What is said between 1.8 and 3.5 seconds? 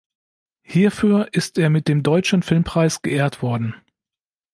dem Deutschen Filmpreis geehrt